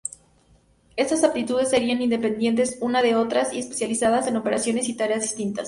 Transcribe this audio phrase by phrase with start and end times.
[0.95, 5.59] Estas aptitudes serían independientes unas de otras i especializadas en operaciones y tareas distintas.